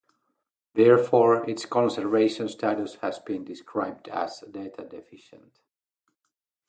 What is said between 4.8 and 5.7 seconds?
Deficient.